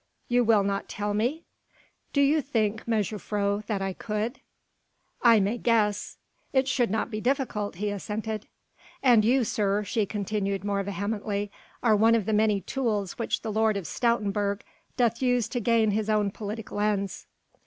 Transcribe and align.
"You 0.27 0.43
will 0.43 0.63
not 0.63 0.89
tell 0.89 1.13
me?" 1.13 1.43
"Do 2.11 2.21
you 2.21 2.41
think, 2.41 2.87
mejuffrouw, 2.87 3.63
that 3.67 3.83
I 3.83 3.93
could?" 3.93 4.39
"I 5.21 5.39
may 5.39 5.59
guess." 5.59 6.17
"It 6.53 6.67
should 6.67 6.89
not 6.89 7.11
be 7.11 7.21
difficult," 7.21 7.75
he 7.75 7.91
assented. 7.91 8.47
"And 9.03 9.23
you, 9.23 9.43
sir," 9.43 9.83
she 9.83 10.07
continued 10.07 10.63
more 10.63 10.81
vehemently, 10.81 11.51
"are 11.83 11.95
one 11.95 12.15
of 12.15 12.25
the 12.25 12.33
many 12.33 12.61
tools 12.61 13.19
which 13.19 13.43
the 13.43 13.51
Lord 13.51 13.77
of 13.77 13.83
Stoutenburg 13.85 14.61
doth 14.97 15.21
use 15.21 15.47
to 15.49 15.59
gain 15.59 15.91
his 15.91 16.09
own 16.09 16.31
political 16.31 16.79
ends." 16.79 17.27